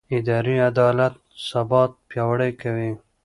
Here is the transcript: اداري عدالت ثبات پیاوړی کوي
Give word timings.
اداري 0.17 0.55
عدالت 0.69 1.13
ثبات 1.49 1.91
پیاوړی 2.09 2.51
کوي 2.61 2.91